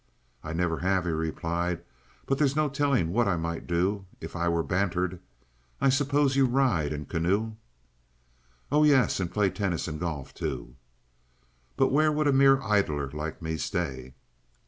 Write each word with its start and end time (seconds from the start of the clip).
"I 0.43 0.51
never 0.53 0.79
have," 0.79 1.05
he 1.05 1.11
replied; 1.11 1.83
"but 2.25 2.39
there's 2.39 2.55
no 2.55 2.69
telling 2.69 3.11
what 3.13 3.27
I 3.27 3.37
might 3.37 3.67
do 3.67 4.05
if 4.19 4.35
I 4.35 4.49
were 4.49 4.63
bantered. 4.63 5.19
I 5.79 5.89
suppose 5.89 6.35
you 6.35 6.47
ride 6.47 6.91
and 6.91 7.07
canoe?" 7.07 7.51
"Oh 8.71 8.83
yes; 8.83 9.19
and 9.19 9.31
play 9.31 9.51
tennis 9.51 9.87
and 9.87 9.99
golf, 9.99 10.33
too." 10.33 10.73
"But 11.77 11.91
where 11.91 12.11
would 12.11 12.27
a 12.27 12.33
mere 12.33 12.59
idler 12.63 13.11
like 13.11 13.43
me 13.43 13.57
stay?" 13.57 14.15